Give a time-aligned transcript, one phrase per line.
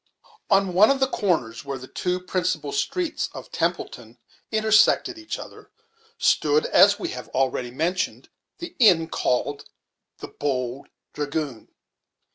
[0.49, 4.17] On one of the corners, where the two principal streets of Templeton
[4.51, 5.69] intersected each other,
[6.17, 9.65] stood, as we have already mentioned, the inn called
[10.17, 11.67] the "Bold Dragoon".